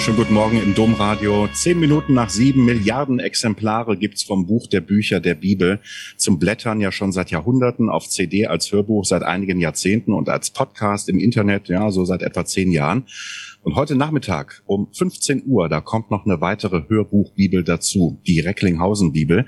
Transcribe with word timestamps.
schönen 0.00 0.16
guten 0.16 0.32
Morgen 0.32 0.62
im 0.62 0.74
Domradio. 0.74 1.46
Zehn 1.52 1.78
Minuten 1.78 2.14
nach 2.14 2.30
sieben 2.30 2.64
Milliarden 2.64 3.20
Exemplare 3.20 3.98
gibt's 3.98 4.22
vom 4.22 4.46
Buch 4.46 4.66
der 4.66 4.80
Bücher 4.80 5.20
der 5.20 5.34
Bibel. 5.34 5.78
Zum 6.16 6.38
Blättern 6.38 6.80
ja 6.80 6.90
schon 6.90 7.12
seit 7.12 7.30
Jahrhunderten, 7.30 7.90
auf 7.90 8.08
CD 8.08 8.46
als 8.46 8.72
Hörbuch 8.72 9.04
seit 9.04 9.22
einigen 9.22 9.60
Jahrzehnten 9.60 10.14
und 10.14 10.30
als 10.30 10.52
Podcast 10.52 11.10
im 11.10 11.18
Internet, 11.18 11.68
ja, 11.68 11.90
so 11.90 12.06
seit 12.06 12.22
etwa 12.22 12.46
zehn 12.46 12.72
Jahren. 12.72 13.04
Und 13.62 13.74
heute 13.74 13.94
Nachmittag 13.94 14.62
um 14.64 14.88
15 14.90 15.42
Uhr, 15.44 15.68
da 15.68 15.82
kommt 15.82 16.10
noch 16.10 16.24
eine 16.24 16.40
weitere 16.40 16.84
Hörbuchbibel 16.88 17.62
dazu, 17.62 18.18
die 18.26 18.40
Recklinghausen-Bibel. 18.40 19.44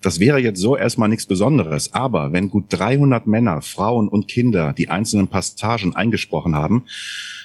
Das 0.00 0.18
wäre 0.18 0.40
jetzt 0.40 0.58
so 0.58 0.76
erstmal 0.76 1.10
nichts 1.10 1.26
Besonderes, 1.26 1.92
aber 1.92 2.32
wenn 2.32 2.50
gut 2.50 2.64
300 2.70 3.28
Männer, 3.28 3.62
Frauen 3.62 4.08
und 4.08 4.26
Kinder 4.26 4.72
die 4.72 4.88
einzelnen 4.88 5.28
Passagen 5.28 5.94
eingesprochen 5.94 6.56
haben, 6.56 6.86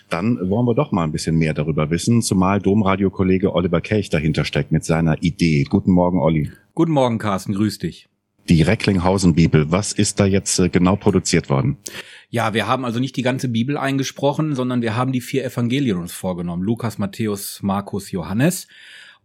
dann 0.10 0.50
wollen 0.50 0.66
wir 0.66 0.76
doch 0.76 0.92
mal 0.92 1.04
ein 1.04 1.12
bisschen 1.12 1.38
mehr 1.38 1.54
darüber 1.54 1.90
wissen, 1.90 2.22
zumal 2.22 2.62
Domradio-Kollege 2.62 3.54
Oliver 3.54 3.82
Kelch 3.82 4.10
dahinter 4.10 4.46
steckt 4.46 4.72
mit 4.72 4.86
seiner 4.86 5.22
Idee. 5.22 5.64
Guten 5.64 5.92
Morgen, 5.92 6.20
Olli. 6.20 6.52
Guten 6.76 6.92
Morgen, 6.92 7.18
Carsten, 7.18 7.54
grüß 7.54 7.80
dich. 7.80 8.08
Die 8.50 8.62
Recklinghausen-Bibel, 8.62 9.72
was 9.72 9.92
ist 9.92 10.20
da 10.20 10.26
jetzt 10.26 10.58
äh, 10.60 10.70
genau 10.70 10.96
produziert 10.96 11.50
worden? 11.50 11.78
Ja, 12.30 12.54
wir 12.54 12.68
haben 12.68 12.86
also 12.86 13.00
nicht 13.00 13.18
die 13.18 13.22
ganze 13.22 13.50
Bibel 13.50 13.78
eingesprochen, 13.78 14.56
sondern 14.56 14.82
wir 14.82 14.96
haben 14.96 15.12
die 15.12 15.22
vier 15.22 15.44
Evangelien 15.44 15.98
uns 15.98 16.14
vorgenommen. 16.14 16.64
Lukas, 16.64 16.98
Matthäus, 16.98 17.60
Markus, 17.62 18.12
Johannes. 18.12 18.68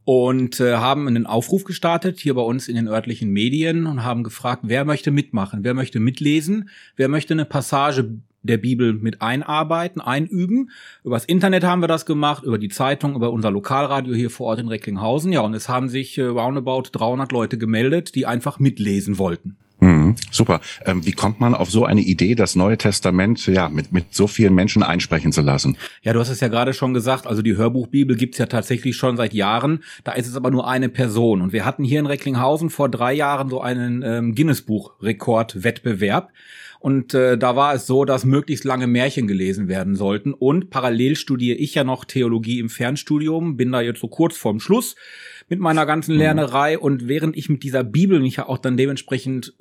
Und 0.04 0.58
äh, 0.58 0.74
haben 0.74 1.06
einen 1.06 1.26
Aufruf 1.26 1.62
gestartet 1.62 2.18
hier 2.18 2.34
bei 2.34 2.42
uns 2.42 2.66
in 2.66 2.74
den 2.74 2.88
örtlichen 2.88 3.30
Medien 3.30 3.86
und 3.86 4.02
haben 4.02 4.24
gefragt, 4.24 4.62
wer 4.64 4.84
möchte 4.84 5.12
mitmachen, 5.12 5.62
wer 5.62 5.74
möchte 5.74 6.00
mitlesen, 6.00 6.70
wer 6.96 7.06
möchte 7.06 7.34
eine 7.34 7.44
Passage 7.44 8.18
der 8.42 8.58
Bibel 8.58 8.92
mit 8.92 9.22
einarbeiten, 9.22 10.00
einüben. 10.00 10.70
Übers 11.04 11.24
Internet 11.24 11.64
haben 11.64 11.82
wir 11.82 11.88
das 11.88 12.06
gemacht, 12.06 12.44
über 12.44 12.58
die 12.58 12.68
Zeitung, 12.68 13.14
über 13.14 13.32
unser 13.32 13.50
Lokalradio 13.50 14.14
hier 14.14 14.30
vor 14.30 14.48
Ort 14.48 14.60
in 14.60 14.68
Recklinghausen. 14.68 15.32
Ja, 15.32 15.40
und 15.40 15.54
es 15.54 15.68
haben 15.68 15.88
sich 15.88 16.18
äh, 16.18 16.22
roundabout 16.22 16.84
300 16.92 17.32
Leute 17.32 17.58
gemeldet, 17.58 18.14
die 18.14 18.26
einfach 18.26 18.58
mitlesen 18.58 19.18
wollten. 19.18 19.56
Mhm, 19.82 20.14
super. 20.30 20.60
Ähm, 20.84 21.04
wie 21.04 21.10
kommt 21.10 21.40
man 21.40 21.56
auf 21.56 21.68
so 21.68 21.84
eine 21.84 22.02
Idee, 22.02 22.36
das 22.36 22.54
Neue 22.54 22.78
Testament 22.78 23.44
ja 23.48 23.68
mit, 23.68 23.90
mit 23.90 24.14
so 24.14 24.28
vielen 24.28 24.54
Menschen 24.54 24.84
einsprechen 24.84 25.32
zu 25.32 25.40
lassen? 25.40 25.76
Ja, 26.02 26.12
du 26.12 26.20
hast 26.20 26.28
es 26.28 26.38
ja 26.38 26.46
gerade 26.46 26.72
schon 26.72 26.94
gesagt, 26.94 27.26
also 27.26 27.42
die 27.42 27.56
Hörbuchbibel 27.56 28.16
gibt's 28.16 28.38
ja 28.38 28.46
tatsächlich 28.46 28.94
schon 28.94 29.16
seit 29.16 29.34
Jahren. 29.34 29.82
Da 30.04 30.12
ist 30.12 30.28
es 30.28 30.36
aber 30.36 30.52
nur 30.52 30.68
eine 30.68 30.88
Person. 30.88 31.42
Und 31.42 31.52
wir 31.52 31.64
hatten 31.64 31.82
hier 31.82 31.98
in 31.98 32.06
Recklinghausen 32.06 32.70
vor 32.70 32.88
drei 32.90 33.12
Jahren 33.12 33.48
so 33.50 33.60
einen 33.60 34.02
ähm, 34.02 34.36
Guinness-Buch-Rekord-Wettbewerb. 34.36 36.30
Und 36.82 37.14
äh, 37.14 37.38
da 37.38 37.54
war 37.54 37.74
es 37.74 37.86
so, 37.86 38.04
dass 38.04 38.24
möglichst 38.24 38.64
lange 38.64 38.88
Märchen 38.88 39.28
gelesen 39.28 39.68
werden 39.68 39.94
sollten. 39.94 40.34
Und 40.34 40.68
parallel 40.68 41.14
studiere 41.14 41.56
ich 41.56 41.76
ja 41.76 41.84
noch 41.84 42.04
Theologie 42.04 42.58
im 42.58 42.68
Fernstudium, 42.68 43.56
bin 43.56 43.70
da 43.70 43.80
jetzt 43.80 44.00
so 44.00 44.08
kurz 44.08 44.36
vorm 44.36 44.58
Schluss 44.58 44.96
mit 45.48 45.60
meiner 45.60 45.86
ganzen 45.86 46.14
mhm. 46.14 46.18
Lernerei. 46.18 46.76
Und 46.76 47.06
während 47.06 47.36
ich 47.36 47.48
mit 47.48 47.62
dieser 47.62 47.84
Bibel 47.84 48.18
mich 48.18 48.34
ja 48.34 48.48
auch 48.48 48.58
dann 48.58 48.76
dementsprechend 48.76 49.54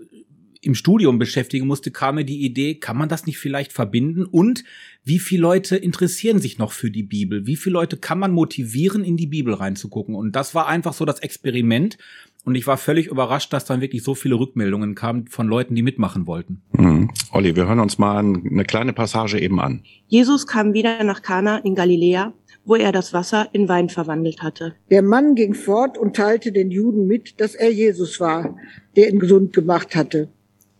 im 0.61 0.73
Studium 0.73 1.19
beschäftigen 1.19 1.67
musste, 1.67 1.91
kam 1.91 2.15
mir 2.15 2.25
die 2.25 2.43
Idee, 2.43 2.75
kann 2.75 2.97
man 2.97 3.09
das 3.09 3.27
nicht 3.27 3.37
vielleicht 3.37 3.71
verbinden? 3.71 4.25
Und 4.25 4.63
wie 5.03 5.19
viele 5.19 5.43
Leute 5.43 5.75
interessieren 5.75 6.39
sich 6.39 6.57
noch 6.57 6.71
für 6.71 6.89
die 6.89 7.03
Bibel? 7.03 7.45
Wie 7.45 7.55
viele 7.55 7.73
Leute 7.73 7.97
kann 7.97 8.17
man 8.17 8.31
motivieren, 8.31 9.03
in 9.03 9.17
die 9.17 9.27
Bibel 9.27 9.53
reinzugucken? 9.53 10.15
Und 10.15 10.35
das 10.35 10.55
war 10.55 10.67
einfach 10.67 10.93
so 10.93 11.05
das 11.05 11.19
Experiment. 11.19 11.99
Und 12.43 12.55
ich 12.55 12.65
war 12.65 12.77
völlig 12.77 13.07
überrascht, 13.07 13.53
dass 13.53 13.65
dann 13.65 13.81
wirklich 13.81 14.03
so 14.03 14.15
viele 14.15 14.35
Rückmeldungen 14.35 14.95
kamen 14.95 15.27
von 15.27 15.47
Leuten, 15.47 15.75
die 15.75 15.83
mitmachen 15.83 16.25
wollten. 16.25 16.61
Mhm. 16.73 17.11
Olli, 17.31 17.55
wir 17.55 17.67
hören 17.67 17.79
uns 17.79 17.99
mal 17.99 18.17
eine 18.17 18.63
kleine 18.63 18.93
Passage 18.93 19.39
eben 19.39 19.59
an. 19.59 19.83
Jesus 20.07 20.47
kam 20.47 20.73
wieder 20.73 21.03
nach 21.03 21.21
Kana 21.21 21.57
in 21.59 21.75
Galiläa, 21.75 22.33
wo 22.65 22.75
er 22.75 22.91
das 22.91 23.13
Wasser 23.13 23.49
in 23.53 23.69
Wein 23.69 23.89
verwandelt 23.89 24.41
hatte. 24.41 24.75
Der 24.89 25.03
Mann 25.03 25.35
ging 25.35 25.53
fort 25.53 25.97
und 25.97 26.15
teilte 26.15 26.51
den 26.51 26.71
Juden 26.71 27.05
mit, 27.05 27.39
dass 27.39 27.53
er 27.53 27.71
Jesus 27.71 28.19
war, 28.19 28.55
der 28.95 29.09
ihn 29.09 29.19
gesund 29.19 29.53
gemacht 29.53 29.95
hatte. 29.95 30.29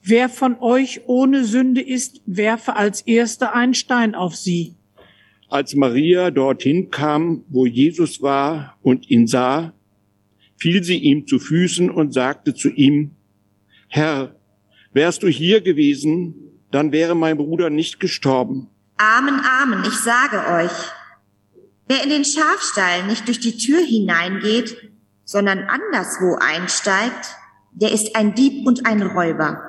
Wer 0.03 0.29
von 0.29 0.57
euch 0.59 1.01
ohne 1.05 1.43
Sünde 1.45 1.81
ist, 1.81 2.21
werfe 2.25 2.75
als 2.75 3.01
erster 3.01 3.53
einen 3.53 3.75
Stein 3.75 4.15
auf 4.15 4.35
sie. 4.35 4.73
Als 5.47 5.75
Maria 5.75 6.31
dorthin 6.31 6.89
kam, 6.89 7.43
wo 7.49 7.67
Jesus 7.67 8.21
war 8.21 8.77
und 8.81 9.09
ihn 9.11 9.27
sah, 9.27 9.73
fiel 10.61 10.83
sie 10.83 10.97
ihm 10.97 11.25
zu 11.25 11.39
Füßen 11.39 11.89
und 11.89 12.13
sagte 12.13 12.53
zu 12.53 12.69
ihm, 12.69 13.15
Herr, 13.87 14.35
wärst 14.93 15.23
du 15.23 15.27
hier 15.27 15.61
gewesen, 15.61 16.35
dann 16.69 16.91
wäre 16.91 17.15
mein 17.15 17.37
Bruder 17.37 17.71
nicht 17.71 17.99
gestorben. 17.99 18.69
Amen, 18.97 19.41
Amen, 19.43 19.83
ich 19.87 19.95
sage 19.95 20.37
euch, 20.53 20.71
wer 21.87 22.03
in 22.03 22.11
den 22.11 22.25
Schafstall 22.25 23.07
nicht 23.07 23.27
durch 23.27 23.39
die 23.39 23.57
Tür 23.57 23.79
hineingeht, 23.83 24.77
sondern 25.25 25.63
anderswo 25.63 26.37
einsteigt, 26.39 27.35
der 27.73 27.91
ist 27.91 28.15
ein 28.15 28.35
Dieb 28.35 28.67
und 28.67 28.85
ein 28.85 29.01
Räuber. 29.01 29.63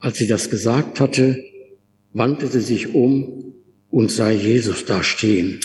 Als 0.00 0.18
sie 0.18 0.26
das 0.26 0.50
gesagt 0.50 0.98
hatte, 0.98 1.44
wandte 2.12 2.48
sie 2.48 2.60
sich 2.60 2.92
um 2.92 3.54
und 3.88 4.10
sah 4.10 4.30
Jesus 4.30 4.84
da 4.84 5.04
stehen. 5.04 5.60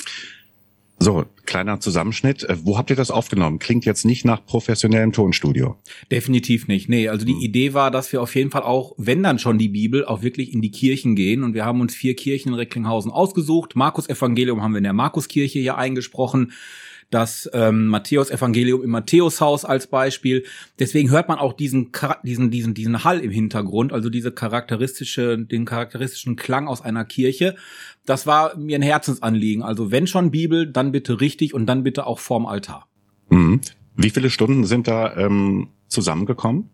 So, 1.03 1.25
kleiner 1.45 1.81
Zusammenschnitt. 1.81 2.43
Äh, 2.43 2.55
wo 2.63 2.77
habt 2.77 2.89
ihr 2.89 2.95
das 2.95 3.11
aufgenommen? 3.11 3.59
Klingt 3.59 3.83
jetzt 3.83 4.05
nicht 4.05 4.23
nach 4.23 4.45
professionellem 4.45 5.11
Tonstudio. 5.11 5.75
Definitiv 6.09 6.69
nicht. 6.69 6.87
Nee, 6.87 7.09
also 7.09 7.25
die 7.25 7.33
hm. 7.33 7.41
Idee 7.41 7.73
war, 7.73 7.91
dass 7.91 8.13
wir 8.13 8.21
auf 8.21 8.33
jeden 8.35 8.51
Fall 8.51 8.63
auch, 8.63 8.93
wenn 8.95 9.21
dann 9.21 9.37
schon 9.37 9.57
die 9.57 9.67
Bibel, 9.67 10.05
auch 10.05 10.21
wirklich 10.21 10.53
in 10.53 10.61
die 10.61 10.71
Kirchen 10.71 11.17
gehen. 11.17 11.43
Und 11.43 11.55
wir 11.55 11.65
haben 11.65 11.81
uns 11.81 11.93
vier 11.93 12.15
Kirchen 12.15 12.53
in 12.53 12.55
Recklinghausen 12.55 13.11
ausgesucht. 13.11 13.75
Markus 13.75 14.07
Evangelium 14.07 14.63
haben 14.63 14.71
wir 14.71 14.77
in 14.77 14.85
der 14.85 14.93
Markuskirche 14.93 15.59
hier 15.59 15.77
eingesprochen 15.77 16.53
das 17.13 17.49
ähm, 17.53 17.87
Matthäus-Evangelium 17.87 18.83
im 18.83 18.89
Matthäushaus 18.89 19.65
als 19.65 19.87
Beispiel. 19.87 20.45
Deswegen 20.79 21.11
hört 21.11 21.27
man 21.27 21.37
auch 21.39 21.53
diesen, 21.53 21.91
diesen, 22.23 22.49
diesen, 22.51 22.73
diesen 22.73 23.03
Hall 23.03 23.19
im 23.19 23.31
Hintergrund, 23.31 23.93
also 23.93 24.09
diese 24.09 24.31
charakteristische, 24.31 25.37
den 25.37 25.65
charakteristischen 25.65 26.35
Klang 26.35 26.67
aus 26.67 26.81
einer 26.81 27.05
Kirche. 27.05 27.55
Das 28.05 28.25
war 28.25 28.57
mir 28.57 28.77
ein 28.77 28.81
Herzensanliegen. 28.81 29.63
Also 29.63 29.91
wenn 29.91 30.07
schon 30.07 30.31
Bibel, 30.31 30.65
dann 30.71 30.91
bitte 30.91 31.21
richtig 31.21 31.53
und 31.53 31.67
dann 31.67 31.83
bitte 31.83 32.07
auch 32.07 32.19
vorm 32.19 32.45
Altar. 32.45 32.87
Mhm. 33.29 33.61
Wie 33.95 34.09
viele 34.09 34.29
Stunden 34.29 34.65
sind 34.65 34.87
da 34.87 35.15
ähm, 35.15 35.69
zusammengekommen? 35.87 36.69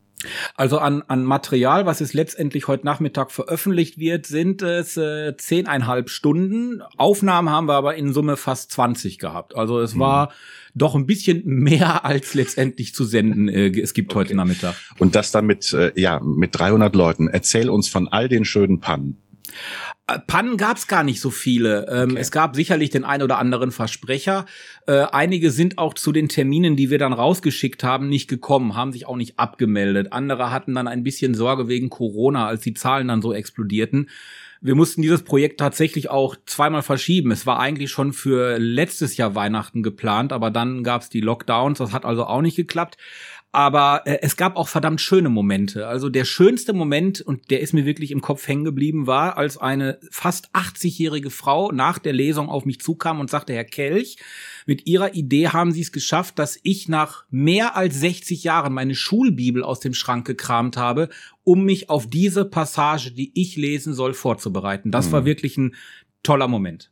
Also 0.56 0.80
an, 0.80 1.04
an 1.08 1.24
Material, 1.24 1.86
was 1.86 2.00
jetzt 2.00 2.14
letztendlich 2.14 2.68
heute 2.68 2.86
Nachmittag 2.86 3.32
veröffentlicht 3.32 4.00
wird, 4.00 4.26
sind 4.26 4.62
es 4.62 4.98
äh, 4.98 5.36
zehneinhalb 5.38 6.10
Stunden. 6.10 6.82
Aufnahmen 6.98 7.50
haben 7.50 7.68
wir 7.68 7.76
aber 7.76 7.96
in 7.96 8.14
Summe 8.14 8.36
fast 8.36 8.72
20 8.72 9.18
gehabt. 9.18 9.56
Also 9.56 9.80
es 9.80 9.96
mhm. 9.96 10.00
war 10.00 10.34
doch 10.76 10.96
ein 10.96 11.06
bisschen 11.06 11.46
mehr 11.46 12.06
als 12.06 12.34
letztendlich 12.34 12.94
zu 12.94 13.06
senden 13.06 13.48
äh, 13.48 13.70
es 13.80 13.94
gibt 13.94 14.12
okay. 14.12 14.20
heute 14.20 14.36
Nachmittag. 14.36 14.76
Und 14.98 15.16
das 15.16 15.32
dann 15.32 15.46
mit, 15.46 15.72
äh, 15.74 15.92
ja, 15.96 16.20
mit 16.20 16.58
300 16.58 16.94
Leuten. 16.96 17.28
Erzähl 17.28 17.70
uns 17.70 17.88
von 17.88 18.08
all 18.08 18.28
den 18.28 18.46
schönen 18.46 18.80
Pannen. 18.80 19.18
Pannen 20.28 20.58
gab 20.58 20.78
es 20.78 20.88
gar 20.88 21.04
nicht 21.04 21.22
so 21.22 21.30
viele. 21.30 21.88
Ähm, 21.90 22.12
okay. 22.12 22.20
Es 22.20 22.32
gab 22.32 22.56
sicherlich 22.56 22.90
den 22.90 23.04
ein 23.04 23.22
oder 23.22 23.38
anderen 23.38 23.72
Versprecher. 23.72 24.46
Äh, 24.88 25.06
einige 25.12 25.52
sind 25.52 25.78
auch 25.78 25.94
zu 25.94 26.12
den 26.12 26.30
Terminen, 26.30 26.76
die 26.76 26.90
wir 26.90 26.98
dann 26.98 27.14
rausgeschickt 27.14 27.84
haben, 27.84 28.10
nicht 28.10 28.28
gekommen, 28.28 28.76
haben 28.76 28.92
sich 28.92 29.06
auch 29.06 29.16
nicht 29.16 29.38
abgemeldet. 29.38 30.12
Andere 30.12 30.52
hatten 30.52 30.74
dann 30.74 30.88
ein 30.88 31.04
bisschen 31.04 31.36
Sorge 31.36 31.68
wegen 31.68 31.90
Corona, 31.90 32.48
als 32.48 32.62
die 32.62 32.74
Zahlen 32.74 33.08
dann 33.08 33.22
so 33.22 33.34
explodierten. 33.34 34.10
Wir 34.62 34.76
mussten 34.76 35.02
dieses 35.02 35.24
Projekt 35.24 35.60
tatsächlich 35.60 36.10
auch 36.10 36.36
zweimal 36.46 36.82
verschieben. 36.82 37.32
Es 37.32 37.46
war 37.46 37.60
eigentlich 37.60 37.92
schon 37.92 38.12
für 38.12 38.58
letztes 38.58 39.16
Jahr 39.16 39.34
Weihnachten 39.34 39.84
geplant, 39.84 40.34
aber 40.34 40.52
dann 40.52 40.84
gab 40.84 41.02
es 41.02 41.10
die 41.10 41.22
Lockdowns. 41.22 41.78
Das 41.78 41.94
hat 41.94 42.04
also 42.04 42.26
auch 42.26 42.42
nicht 42.42 42.58
geklappt. 42.58 42.98
Aber 43.52 44.04
äh, 44.06 44.20
es 44.22 44.38
gab 44.38 44.58
auch 44.58 44.68
verdammt 44.68 45.02
schöne 45.02 45.30
Momente. 45.30 45.88
Also 45.88 46.10
der 46.10 46.26
schönste 46.26 46.72
Moment, 46.72 47.20
und 47.22 47.50
der 47.50 47.62
ist 47.62 47.74
mir 47.74 47.86
wirklich 47.86 48.12
im 48.12 48.22
Kopf 48.22 48.48
hängen 48.48 48.64
geblieben, 48.64 49.08
war, 49.08 49.38
als 49.38 49.58
eine 49.58 50.00
fast 50.12 50.54
80-jährige 50.54 51.32
Frau 51.32 51.72
nach 51.72 51.98
der 51.98 52.14
Lesung 52.14 52.50
auf 52.50 52.66
mich 52.66 52.80
zukam 52.80 53.20
und 53.20 53.30
sagte, 53.30 53.54
Herr 53.54 53.64
Kelch, 53.64 54.18
mit 54.68 54.86
Ihrer 54.86 55.16
Idee 55.16 55.48
haben 55.48 55.72
Sie 55.72 55.82
es 55.82 55.92
geschafft, 55.92 56.38
dass 56.38 56.60
ich 56.62 56.88
nach 56.88 57.26
mehr 57.32 57.76
als 57.76 58.00
60 58.00 58.44
Jahren 58.44 58.74
meine 58.74 58.94
Schulbibel 58.94 59.64
aus 59.64 59.80
dem 59.80 59.96
Schrank 59.96 60.28
gekramt 60.28 60.78
habe, 60.78 61.10
um 61.44 61.66
mich 61.66 61.90
auf 61.90 62.06
diese 62.08 62.46
Passage, 62.46 63.12
die 63.12 63.32
ich 63.34 63.56
lesen 63.56 63.96
soll, 63.96 64.14
vorzubereiten. 64.14 64.92
Das 64.92 65.08
mhm. 65.08 65.12
war 65.14 65.26
wirklich 65.26 65.58
ein 65.58 65.76
toller 66.22 66.48
Moment. 66.48 66.92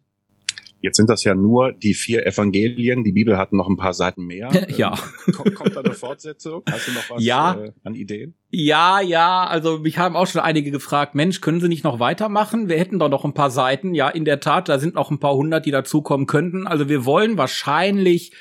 Jetzt 0.81 0.97
sind 0.97 1.09
das 1.09 1.23
ja 1.23 1.33
nur 1.33 1.73
die 1.73 1.93
vier 1.93 2.25
Evangelien. 2.25 3.03
Die 3.03 3.11
Bibel 3.11 3.37
hat 3.37 3.53
noch 3.53 3.67
ein 3.67 3.77
paar 3.77 3.93
Seiten 3.93 4.25
mehr. 4.25 4.49
ja. 4.77 4.93
Ähm, 5.27 5.33
kommt, 5.33 5.55
kommt 5.55 5.75
da 5.75 5.81
eine 5.81 5.93
Fortsetzung? 5.93 6.63
Hast 6.69 6.87
du 6.87 6.91
noch 6.91 7.09
was 7.09 7.23
ja. 7.23 7.55
äh, 7.55 7.71
an 7.83 7.95
Ideen? 7.95 8.35
Ja, 8.49 9.01
ja. 9.01 9.45
Also 9.45 9.79
mich 9.79 9.97
haben 9.97 10.15
auch 10.15 10.27
schon 10.27 10.41
einige 10.41 10.71
gefragt, 10.71 11.15
Mensch, 11.15 11.41
können 11.41 11.59
Sie 11.59 11.67
nicht 11.67 11.83
noch 11.83 11.99
weitermachen? 11.99 12.69
Wir 12.69 12.77
hätten 12.77 12.99
doch 12.99 13.09
noch 13.09 13.25
ein 13.25 13.33
paar 13.33 13.49
Seiten. 13.49 13.93
Ja, 13.93 14.09
in 14.09 14.25
der 14.25 14.39
Tat, 14.39 14.69
da 14.69 14.79
sind 14.79 14.95
noch 14.95 15.11
ein 15.11 15.19
paar 15.19 15.35
hundert, 15.35 15.65
die 15.65 15.71
dazukommen 15.71 16.27
könnten. 16.27 16.67
Also 16.67 16.89
wir 16.89 17.05
wollen 17.05 17.37
wahrscheinlich 17.37 18.31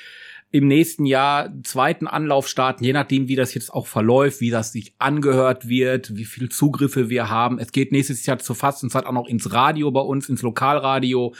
im 0.49 0.67
nächsten 0.67 1.05
Jahr 1.05 1.51
zweiten 1.63 2.07
Anlauf 2.07 2.47
starten, 2.47 2.83
je 2.83 2.93
nachdem, 2.93 3.27
wie 3.27 3.35
das 3.35 3.53
jetzt 3.53 3.73
auch 3.73 3.85
verläuft, 3.85 4.39
wie 4.39 4.49
das 4.49 4.71
sich 4.71 4.93
angehört 4.97 5.67
wird, 5.67 6.15
wie 6.15 6.23
viel 6.23 6.49
Zugriffe 6.49 7.09
wir 7.09 7.29
haben. 7.29 7.59
Es 7.59 7.73
geht 7.73 7.91
nächstes 7.91 8.25
Jahr 8.25 8.39
zur 8.39 8.55
Fastenzeit 8.55 9.05
auch 9.05 9.11
noch 9.11 9.27
ins 9.27 9.51
Radio 9.51 9.91
bei 9.91 9.99
uns, 9.99 10.29
ins 10.29 10.41
Lokalradio. 10.41 11.33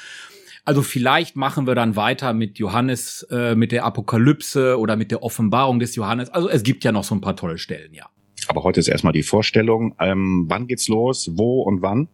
Also 0.67 0.81
vielleicht 0.81 1.37
machen 1.37 1.65
wir 1.65 1.75
dann 1.75 1.95
weiter 1.95 2.33
mit 2.33 2.59
Johannes, 2.59 3.25
äh, 3.31 3.55
mit 3.55 3.71
der 3.71 3.85
Apokalypse 3.85 4.77
oder 4.77 4.97
mit 4.97 5.11
der 5.11 5.23
Offenbarung 5.23 5.79
des 5.79 5.95
Johannes. 5.95 6.29
Also 6.29 6.49
es 6.49 6.61
gibt 6.61 6.83
ja 6.83 6.91
noch 6.91 7.05
so 7.05 7.15
ein 7.15 7.21
paar 7.21 7.37
tolle 7.37 7.57
Stellen, 7.57 7.93
ja. 7.93 8.09
Aber 8.49 8.63
heute 8.63 8.81
ist 8.81 8.89
erstmal 8.89 9.13
die 9.13 9.23
Vorstellung. 9.23 9.95
Ähm, 9.97 10.43
wann 10.49 10.67
geht's 10.67 10.89
los? 10.89 11.31
Wo 11.35 11.61
und 11.61 11.81
wann? 11.81 12.09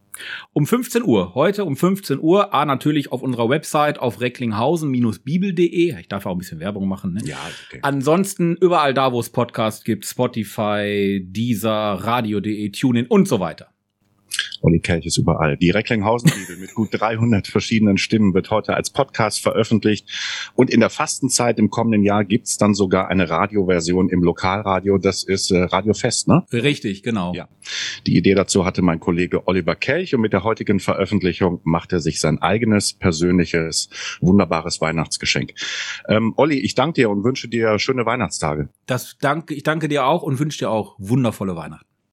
Um 0.54 0.68
15 0.68 1.02
Uhr. 1.02 1.34
Heute 1.34 1.66
um 1.66 1.76
15 1.76 2.20
Uhr. 2.20 2.54
A, 2.54 2.64
natürlich 2.66 3.12
auf 3.12 3.24
unserer 3.24 3.50
Website 3.50 3.98
auf 3.98 4.22
recklinghausen-bibel.de. 4.22 6.00
Ich 6.00 6.08
darf 6.08 6.28
auch 6.28 6.34
ein 6.34 6.38
bisschen 6.38 6.60
Werbung 6.60 6.88
machen. 6.88 7.14
Ne? 7.14 7.22
Ja, 7.26 7.40
okay. 7.68 7.80
Ansonsten 7.82 8.56
überall 8.56 8.94
da, 8.94 9.12
wo 9.12 9.20
es 9.20 9.32
Podcasts 9.32 9.84
gibt. 9.84 10.06
Spotify, 10.06 11.26
Deezer, 11.28 11.72
Radio.de, 11.72 12.70
TuneIn 12.70 13.08
und 13.08 13.28
so 13.28 13.40
weiter. 13.40 13.73
Olli 14.64 14.80
Kelch 14.80 15.06
ist 15.06 15.18
überall. 15.18 15.58
Die 15.58 15.72
Recklinghausen-Bibel 15.72 16.58
mit 16.58 16.74
gut 16.74 16.90
300 16.92 17.48
verschiedenen 17.48 17.98
Stimmen 17.98 18.34
wird 18.34 18.50
heute 18.50 18.76
als 18.76 18.90
Podcast 18.90 19.42
veröffentlicht. 19.42 20.08
Und 20.56 20.70
in 20.70 20.80
der 20.80 20.90
Fastenzeit 20.90 21.60
im 21.60 21.70
kommenden 21.70 22.04
Jahr 22.04 22.24
gibt's 22.24 22.58
dann 22.58 22.74
sogar 22.74 23.10
eine 23.10 23.30
Radioversion 23.30 24.10
im 24.10 24.24
Lokalradio. 24.24 24.98
Das 24.98 25.24
ist 25.24 25.52
äh, 25.52 25.64
Radio 25.64 25.94
Fest, 25.94 26.30
ne? 26.30 26.44
Richtig, 26.52 27.04
genau. 27.04 27.34
Ja. 27.34 27.50
Die 28.08 28.18
Idee 28.18 28.36
dazu 28.36 28.66
hatte 28.66 28.82
mein 28.82 29.00
Kollege 29.00 29.48
Oliver 29.48 29.76
Kelch 29.76 30.16
und 30.16 30.22
mit 30.22 30.32
der 30.32 30.44
heutigen 30.44 30.80
Veröffentlichung 30.80 31.60
macht 31.64 31.92
er 31.92 32.00
sich 32.00 32.22
sein 32.22 32.42
eigenes 32.42 32.94
persönliches, 32.94 33.90
wunderbares 34.22 34.80
Weihnachtsgeschenk. 34.80 35.54
Ähm, 36.08 36.34
Olli, 36.38 36.60
ich 36.60 36.74
danke 36.74 37.02
dir 37.02 37.10
und 37.10 37.24
wünsche 37.26 37.50
dir 37.50 37.78
schöne 37.80 38.06
Weihnachtstage. 38.06 38.70
Das 38.86 39.18
danke, 39.20 39.54
ich 39.54 39.64
danke 39.64 39.90
dir 39.90 40.06
auch 40.06 40.24
und 40.24 40.40
wünsche 40.40 40.60
dir 40.60 40.70
auch 40.70 40.96
wundervolle 41.00 41.56
Weihnachten. 41.56 41.93